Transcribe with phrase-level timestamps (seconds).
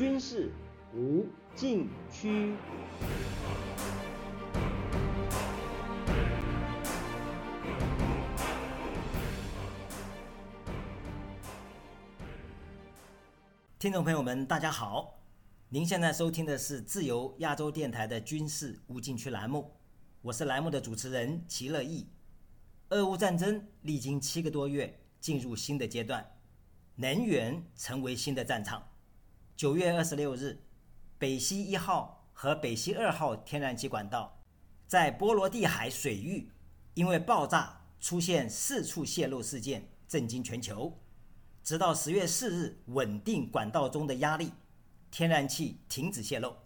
[0.00, 0.50] 军事
[0.94, 2.54] 无禁区。
[13.78, 15.20] 听众朋友们，大家好！
[15.68, 19.70] 您现在收听的是自由亚洲电台的军事无禁区栏目，
[20.22, 22.08] 我是栏目的主持人齐乐意。
[22.88, 26.26] 俄乌战争历经七个多月，进入新的阶段，
[26.94, 28.82] 能源成为新的战场。
[29.60, 30.58] 九月二十六日，
[31.18, 34.40] 北溪一号和北溪二号天然气管道
[34.86, 36.50] 在波罗的海水域
[36.94, 40.98] 因为爆炸出现四处泄漏事件，震惊全球。
[41.62, 44.50] 直到十月四日稳定管道中的压力，
[45.10, 46.56] 天然气停止泄漏。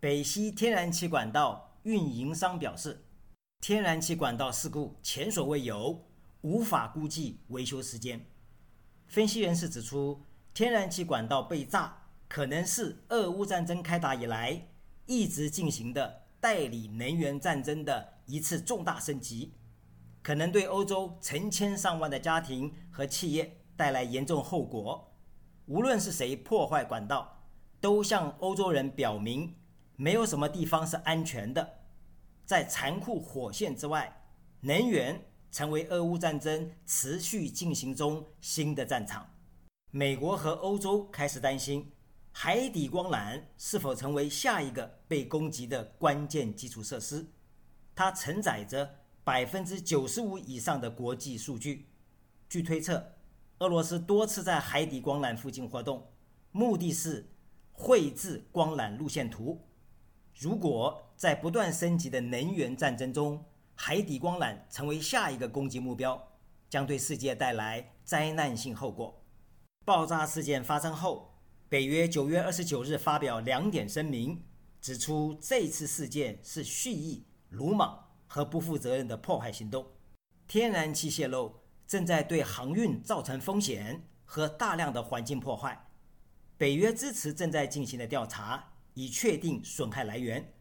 [0.00, 3.04] 北溪天然气管道运营商表示，
[3.60, 6.08] 天然气管道事故前所未有，
[6.40, 8.24] 无法估计维修时间。
[9.08, 10.22] 分析人士指出，
[10.54, 11.99] 天然气管道被炸
[12.30, 14.68] 可能是俄乌战争开打以来
[15.04, 19.52] 一直进行的代理能源战争的一次重大升级，
[20.22, 23.58] 可能对欧洲成千上万的家庭和企业。
[23.80, 25.10] 带来严重后果。
[25.64, 27.46] 无论是谁破坏管道，
[27.80, 29.56] 都向欧洲人表明，
[29.96, 31.78] 没有什么地方是安全的。
[32.44, 34.22] 在残酷火线之外，
[34.60, 39.30] 能源成为俄乌战争持续进行中新的战场。
[39.90, 41.90] 美国和欧洲开始担心，
[42.32, 47.26] 海底光缆是否成为下一个被攻击的关键基础设施。
[47.94, 51.88] 它承载着百分之九十五以上的国际数据。
[52.48, 53.12] 据推测。
[53.60, 56.10] 俄罗斯多次在海底光缆附近活动，
[56.50, 57.30] 目的是
[57.72, 59.60] 绘制光缆路线图。
[60.34, 63.44] 如果在不断升级的能源战争中，
[63.74, 66.26] 海底光缆成为下一个攻击目标，
[66.70, 69.22] 将对世界带来灾难性后果。
[69.84, 71.29] 爆炸事件发生后，
[71.70, 74.42] 北约九月二十九日发表两点声明，
[74.80, 79.86] 指出这次事件是蓄意、鲁莽和不负责任的破坏行动。
[80.48, 81.60] 天然气泄漏。
[81.86, 85.88] 正在对航运造成风险和大量的环境破坏。
[86.56, 90.52] 北约支持正在进行的调查，以确定损害来源。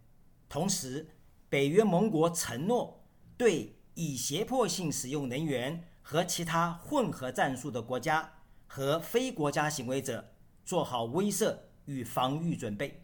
[0.48, 1.08] 同时，
[1.48, 3.06] 北约盟国承诺
[3.38, 8.34] 对以胁迫性使用能源和其他混合战术的国家
[8.66, 10.29] 和非国家行为者
[10.70, 13.04] 做好威慑与防御准备。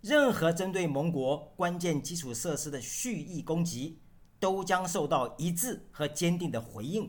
[0.00, 4.00] 任何针对盟国关键基础设施的蓄意攻击，
[4.40, 7.08] 都将受到一致和坚定的回应。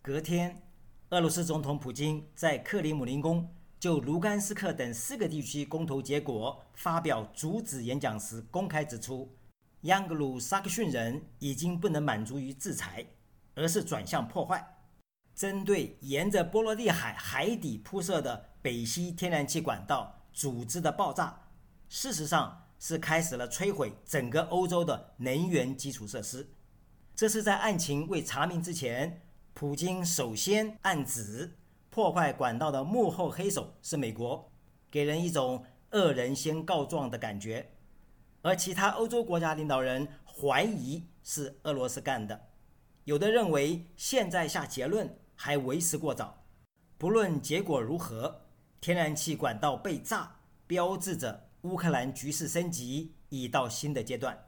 [0.00, 0.62] 隔天，
[1.10, 9.28] 俄罗斯总统普京在克里姆林宫就卢甘斯克等四个地区公投结果发表主旨演讲时，公开指出，
[9.80, 13.04] 央格鲁萨克逊人已经不能满足于制裁，
[13.56, 14.71] 而是转向破坏。
[15.42, 21.36] 针对沿着波罗的海海底铺设的北溪天然气管道组织的爆炸，
[21.88, 26.48] 事实上是开始了摧毁整个欧洲的能源基础设施。
[27.16, 29.20] 这是在案情未查明之前。
[29.52, 31.58] 普京首先暗指
[31.90, 34.48] 破坏管道的幕后黑手是美国，
[34.92, 37.68] 给人一种恶人先告状的感觉。
[38.42, 42.40] 而其他欧洲国家领导人怀疑是俄罗斯干的，
[43.02, 45.12] 有的认为现在下结论
[45.44, 46.44] 还为时过早。
[46.96, 48.42] 不论结果如何，
[48.80, 50.36] 天然气管道被炸，
[50.68, 54.38] 标志着乌克兰局势升级已到新的阶段。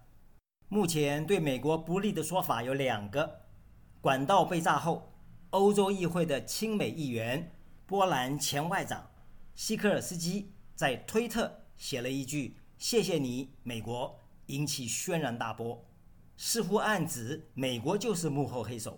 [0.69, 3.41] 目前对美国不利的说法有两个。
[4.00, 5.12] 管道被炸后，
[5.50, 7.53] 欧洲议会的亲美议员、
[7.87, 9.05] 波兰前外长
[9.56, 14.16] 希科尔斯基在推特写了一句“谢谢你，美国”，
[14.47, 15.84] 引起轩然大波，
[16.37, 18.97] 似乎暗指美国就是幕后黑手。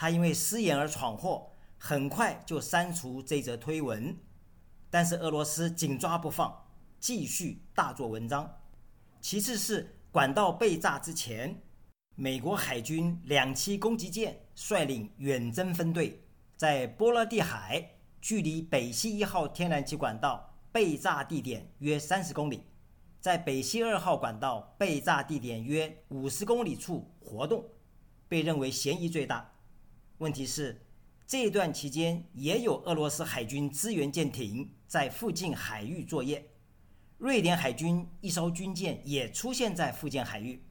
[0.00, 4.16] 他因为失言而闯祸，很快就删除这则推文。
[4.88, 6.66] 但是俄罗斯紧抓不放，
[7.00, 8.48] 继续大做文章。
[9.20, 11.62] 其次是管道被炸之前。
[12.14, 16.22] 美国海军两栖攻击舰率领远征分队，
[16.56, 22.62] 在波罗的海距离北溪一号天然气管道被炸地点约三十公里，
[23.20, 27.64] 在北溪二号管道被炸地点约五十公里处活动，
[28.28, 29.54] 被认为嫌疑最大。
[30.18, 30.80] 问题是，
[31.26, 36.44] 这段期间也有俄罗斯海军支援舰艇在附近海域作业，
[37.18, 40.62] 瑞典海军一艘军舰也出现在附近海域，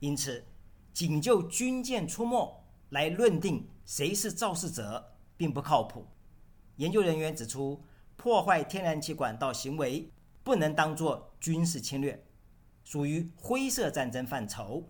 [0.00, 0.44] 因此。
[0.92, 6.06] 仅就军舰出没来论定谁是肇事者，并不靠谱。
[6.76, 7.82] 研究人员指出，
[8.14, 10.12] 破坏天然气管道行为
[10.42, 12.22] 不能当作军事侵略，
[12.84, 14.86] 属于灰色战争范畴。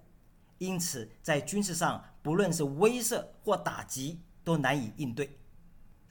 [0.63, 5.41] 因此，在军事上，不论是威慑或打击，都难以应对。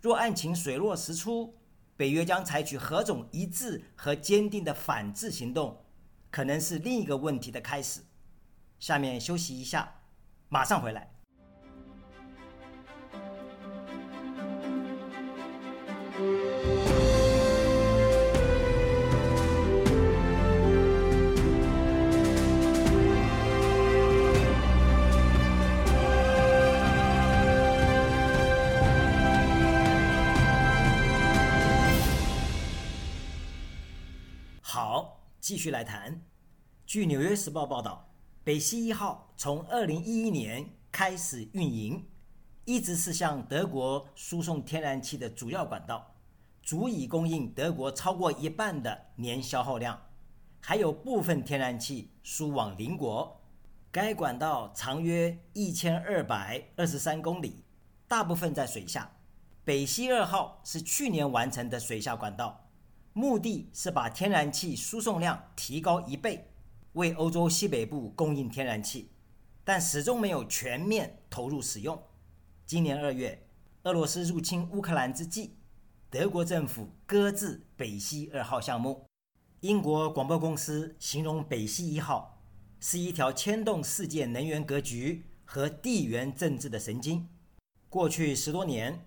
[0.02, 1.56] 若案情水落石出，
[1.96, 5.86] 北约将采取何种一致和坚定的反制行动，
[6.30, 8.02] 可能是另一个问题的开始。
[8.78, 10.02] 下面休息一下，
[10.50, 11.21] 马上回来。
[34.74, 36.22] 好，继续来谈。
[36.86, 38.10] 据《纽约时报》报道，
[38.42, 42.08] 北溪一号从2011年开始运营，
[42.64, 46.16] 一直是向德国输送天然气的主要管道，
[46.64, 50.04] 足以供应德国超过一半的年消耗量，
[50.62, 53.42] 还有部分天然气输往邻国。
[53.92, 57.66] 该管道长约1223公里，
[58.08, 59.12] 大部分在水下。
[59.66, 62.70] 北溪二号是去年完成的水下管道。
[63.14, 66.50] 目的是把天然气输送量提高一倍，
[66.94, 69.12] 为欧洲西北部供应天然气，
[69.66, 72.02] 但始终没有全面投入使用。
[72.66, 73.48] 今年二月，
[73.84, 75.58] 俄罗斯入侵乌克兰之际，
[76.10, 79.06] 德国政府搁置北溪二号项目。
[79.60, 82.42] 英国广播公司形容北溪一号
[82.80, 87.28] 是一条牵动世界能源格局和地缘政治的神经。
[87.90, 89.06] 过去十多年，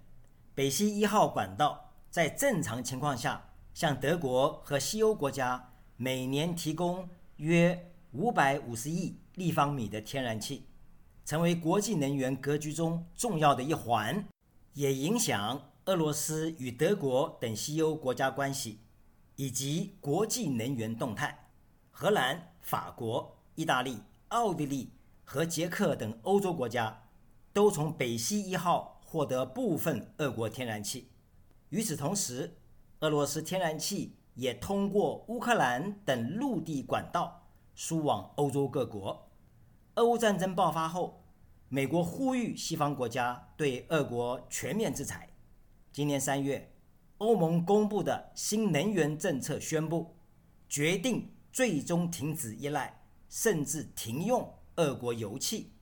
[0.54, 3.52] 北溪一号管道在正常情况下。
[3.74, 10.64] 向德国和西欧国家每年提供约五百五十亿立方米的天然气，
[11.24, 14.24] 成为国际能源格局中重要的一环，
[14.74, 18.78] 也影响俄罗斯与德国等西欧国家关系
[19.34, 21.50] 以及国际能源动态。
[21.90, 23.98] 荷兰、法国、意大利、
[24.28, 24.92] 奥地利
[25.24, 27.02] 和捷克等欧洲国家
[27.52, 31.08] 都从北溪一号获得部分俄国天然气。
[31.70, 32.56] 与此同时，
[33.04, 39.30] 俄罗斯天然气也通过乌克兰等陆地管道输往欧洲各国。
[39.96, 41.22] 俄乌战争爆发后，
[41.68, 45.28] 美国呼吁西方国家对俄国全面制裁。
[45.92, 46.72] 今年三月，
[47.18, 50.16] 欧盟公布的新能源政策宣布，
[50.66, 55.74] 决定最终停止依赖甚至停用俄国油气，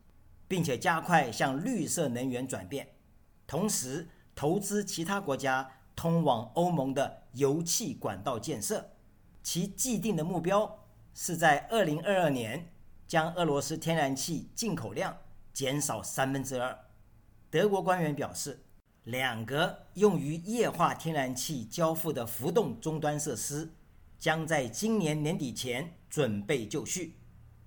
[0.49, 2.97] 并且加快向绿色能源转变，
[3.47, 5.71] 同时投资其他国家。
[6.03, 8.91] 通往欧盟的油气管道建设，
[9.41, 10.81] 其既定的目标
[11.15, 12.73] 是在2022年
[13.07, 15.17] 将俄罗斯天然气进口量
[15.53, 16.77] 减少三分之二。
[17.49, 18.65] 德国官员表示，
[19.05, 23.73] 两个用于液化天然气交付的浮动终端设施
[24.19, 27.15] 将在今年年底前准备就绪，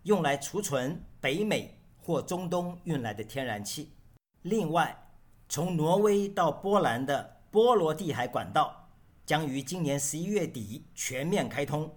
[0.03, 3.93] 用来储存北美或中东运来的天然气。
[4.41, 5.07] 另外，
[5.47, 7.34] 从挪威到波兰的。
[7.55, 8.89] 波罗的海管道
[9.25, 11.89] 将于今年十一月底全面开通，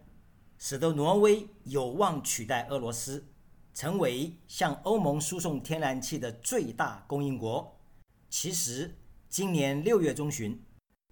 [0.56, 3.26] 使得挪威有望取代俄罗斯，
[3.74, 7.76] 成为向欧盟输送天然气的最大供应国。
[8.30, 10.64] 其实，今年六月中旬，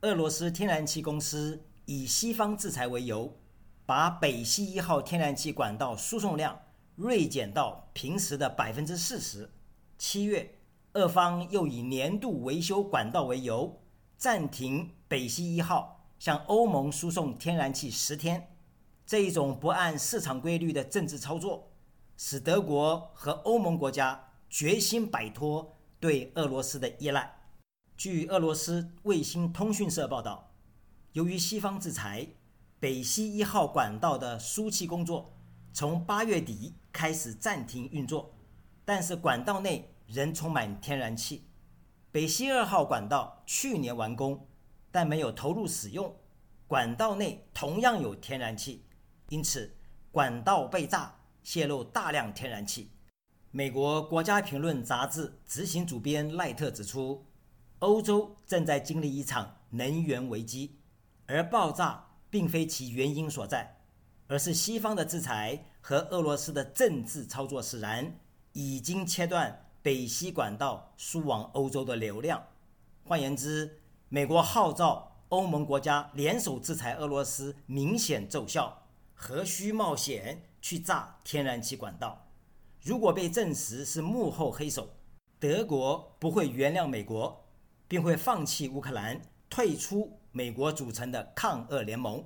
[0.02, 3.36] 俄罗斯天然气公司以西方制裁为由，
[3.84, 6.56] 把北溪一号天然气管道输送量
[6.94, 9.50] 锐减到平时的百分之四十。
[9.98, 10.60] 七月，
[10.92, 13.82] 俄方又以年度维修管道为由。
[14.16, 18.56] 暂停北溪一号向欧盟输送天然气十天，
[19.04, 21.70] 这一种不按市场规律的政治操作，
[22.16, 27.30] 使德国和欧盟国家决心摆脱对俄罗斯的依赖。
[27.94, 30.50] 据俄罗斯卫星通讯社报道，
[31.12, 32.26] 由于西方制裁，
[32.80, 35.34] 北溪一号管道的输气工作
[35.74, 38.34] 从八月底开始暂停运作，
[38.86, 41.42] 但是管道内仍充满天然气。
[42.16, 44.48] 北溪二号管道去年完工，
[44.90, 46.16] 但没有投入使用。
[46.66, 48.86] 管道内同样有天然气，
[49.28, 49.76] 因此
[50.10, 52.90] 管道被炸，泄露大量天然气。
[53.50, 57.26] 美国国家评论杂志执行主编赖特指出，
[57.80, 60.78] 欧洲正在经历一场能源危机，
[61.26, 63.76] 而爆炸并非其原因所在，
[64.26, 68.18] 而是西方的制裁和俄罗斯的政治操作使然，
[68.54, 69.65] 已经切断。
[69.86, 72.44] 北溪管道输往欧洲的流量，
[73.04, 73.78] 换言之，
[74.08, 78.82] 美国号召欧盟国家联手制裁俄罗斯，明显奏效。
[79.14, 82.26] 何须冒险去炸天然气管道？
[82.82, 84.90] 如果被证实是幕后黑手，
[85.38, 87.46] 德国不会原谅美国，
[87.86, 92.24] 并会放弃乌克兰，退出美国组成的抗俄联盟。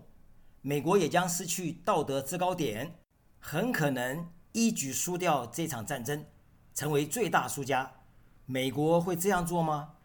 [0.62, 2.98] 美国也将失去道德制高点，
[3.38, 6.24] 很可能一举输掉这场战争。
[6.80, 7.92] 成为最大输家，
[8.46, 9.96] 美国会这样做吗？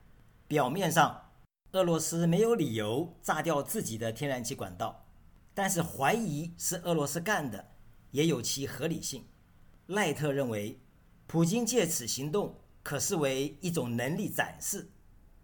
[0.46, 1.32] 表面上，
[1.72, 5.06] 俄罗斯没有理由炸掉自己的天然气管道，
[5.54, 7.66] 但是怀疑是俄罗斯干的，
[8.12, 9.24] 也有其合理性。
[9.86, 10.78] 赖特认为，
[11.28, 12.54] 普京借此行动
[12.84, 14.90] 可视为一种能力展示，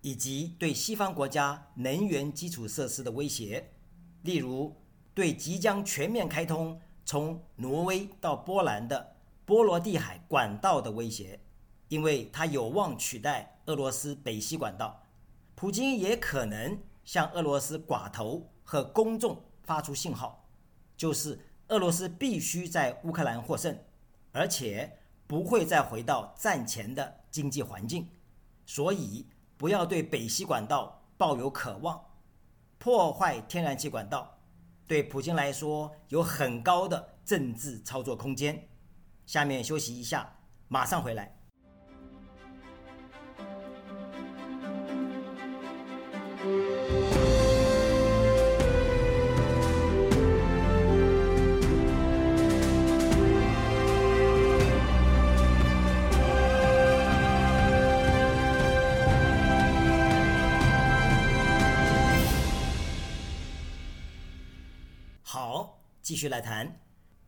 [0.01, 3.71] 以及对西方国家能源基础设施的威胁，
[4.23, 4.75] 例如
[5.13, 9.15] 对即将全面开通从挪威到波兰的
[9.51, 11.37] 波罗的海管道的威胁，
[11.89, 15.03] 因为它有望取代俄罗斯北溪管道。
[15.55, 20.47] 普京也可能向俄罗斯寡头和公众发出信号，
[20.95, 23.77] 就是俄罗斯必须在乌克兰获胜。
[24.31, 28.07] 而且不会再回到战前的经济环境，
[28.65, 29.27] 所以
[29.57, 32.01] 不要对北溪管道抱有渴望。
[32.77, 34.39] 破坏天然气管道
[34.87, 38.69] 对普京来说有很高的政治操作空间。
[39.25, 40.29] 下面休息一下，
[40.67, 41.35] 马上回来。
[65.23, 66.67] 好继续来谈，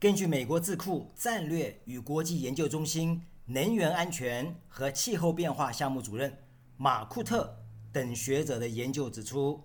[0.03, 6.39] 根据美国智库战略与国际研究中心能源安全和气候变化项目主任
[6.75, 7.57] 马库特
[7.93, 9.63] 等学者的研究指出，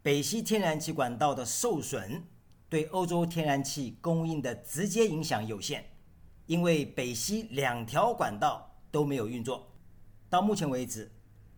[0.00, 2.22] 北溪天然气管道的受损
[2.68, 5.84] 对欧洲天然气供应的直接影响有限，
[6.46, 9.66] 因为北溪两条管道都没有运作。
[10.30, 11.10] 到目前为止，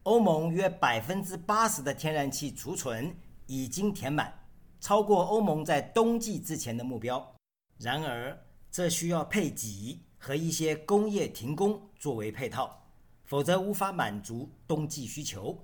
[0.05, 3.15] 欧盟约百分之八十的天然气储存
[3.45, 4.33] 已经填满。
[4.81, 7.34] 超过欧盟在冬季之前的目标，
[7.79, 8.39] 然而
[8.71, 12.87] 这需要配给和一些工业停工作为配套，
[13.25, 15.59] 否则无法满足冬季需求。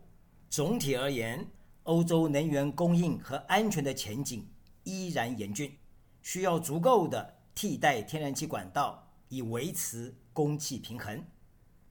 [0.48, 1.46] 总体而言，
[1.84, 4.46] 欧洲能源供应和安全的前景
[4.84, 5.76] 依然严峻，
[6.20, 11.24] 需要足够的替代天然气管道以维持供气平衡。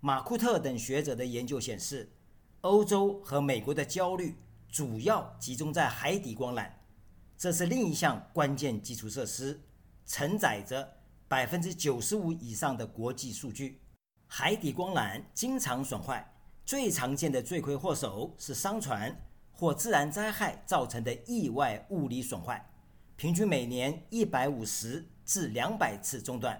[0.01, 2.11] 马库特等学者的研究显示，
[2.61, 4.35] 欧洲和美国的焦虑
[4.69, 6.69] 主要集中在海底光缆。
[7.37, 9.59] 这是另一项关键基础设施，
[10.09, 10.97] 承载着
[11.27, 13.79] 百分之九十五以上的国际数据。
[14.25, 16.33] 海底光缆经常损坏，
[16.65, 19.15] 最常见的罪魁祸首是商船
[19.51, 22.67] 或自然灾害造成的意外物理损坏，
[23.15, 26.59] 平均每年一百五十至两百次中断。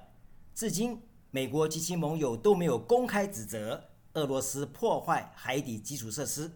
[0.53, 1.01] 至今，
[1.31, 6.51] 美国及其盟友都没有公开指责俄罗斯破坏海底基础设施。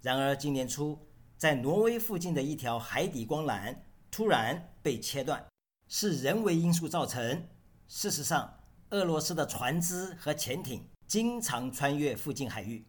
[0.00, 0.96] 然而，今年初。
[1.36, 3.72] 在挪威附近的一条海底光缆
[4.10, 5.46] 突然被切断，
[5.88, 7.48] 是人为因素造成。
[7.88, 12.86] 事实上，俄罗斯的船只和潜艇经常穿越附近海域。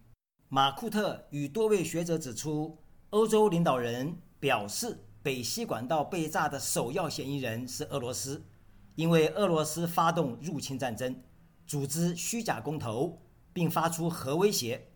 [0.50, 2.77] 马库特与多位学者指出，
[3.12, 8.46] 欧洲领导人表示，北溪管道被炸的首要嫌疑人是俄罗斯，
[8.96, 11.24] 因为俄罗斯发动入侵战争，
[11.65, 13.22] 组织虚假公投，
[13.53, 14.89] 并发出核威胁。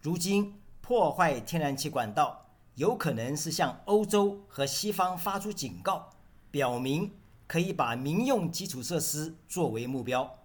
[0.00, 2.42] 如今破坏天然气管道。
[2.76, 6.10] 有可能是向欧洲和西方发出警告，
[6.50, 7.10] 表明
[7.46, 10.38] 可以把民用基础设施作为目标。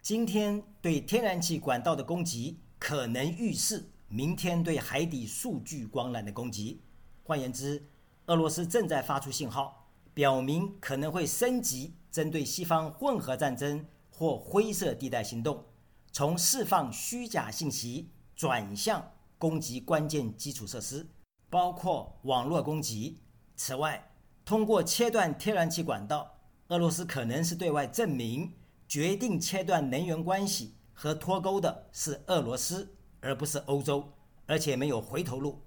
[0.00, 6.82] 今天对天然气管道的攻击，可能预示明天对海底数据光缆的攻击。
[7.22, 7.88] 换言之，
[8.26, 15.64] 俄罗斯正在发出信号，表明可能会升级针对西方混合战争或灰色地带行动，
[16.12, 21.06] 从释放虚假信息转向攻击关键基础设施。
[21.50, 23.20] 包括网络攻击。
[23.54, 24.10] 此外，
[24.44, 26.33] 通过切断天然气管道，
[26.68, 28.52] 俄罗斯可能是对外证明，
[28.88, 34.12] 决定切断能源关系和脱钩的是俄罗斯，而不是欧洲，
[34.46, 35.60] 而且没有回头路。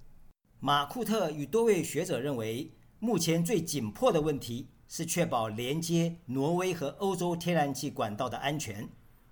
[0.60, 8.90] 马库特与多位学者认为，目前最紧迫的问题是确保连接挪威和欧洲天然气管道的安全，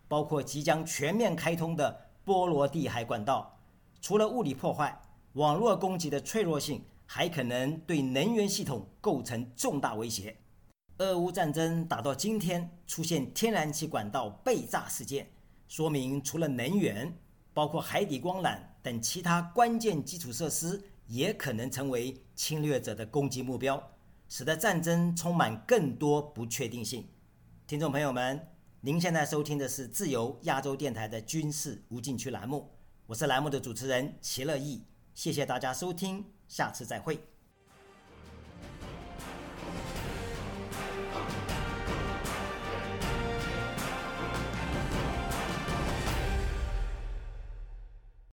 [0.07, 3.59] 包括即将全面开通的波罗的海管道。
[3.99, 5.01] 除了物理破坏。
[5.35, 10.37] 网络攻击的脆弱性还可能对能源系统构成重大威胁。
[10.99, 15.27] 俄乌战争打到今天，出现天然气管道被炸事件，
[15.67, 17.13] 说明除了能源，
[17.53, 23.91] 包括海底光缆等其他关键基础设施也可能成为侵略者的攻击目标，
[24.29, 27.05] 使得战争充满更多不确定性。
[27.67, 28.47] 听众朋友们，
[28.79, 32.71] 您现在收听的是自由亚洲电台的军事无禁区栏目，
[33.07, 34.81] 我是栏目的主持人齐乐意。
[35.13, 37.34] 谢谢大家收听，下次再会。